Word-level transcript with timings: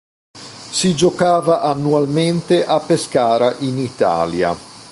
Si 0.33 0.95
giocava 0.95 1.61
annualmente 1.61 2.65
a 2.65 2.79
Pescara 2.79 3.55
in 3.59 3.77
Italia. 3.77 4.57